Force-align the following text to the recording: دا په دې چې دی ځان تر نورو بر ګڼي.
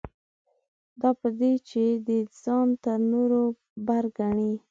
دا 1.01 1.09
په 1.19 1.27
دې 1.39 1.53
چې 1.69 1.83
دی 2.07 2.19
ځان 2.43 2.67
تر 2.83 2.97
نورو 3.13 3.41
بر 3.87 4.03
ګڼي. 4.17 4.51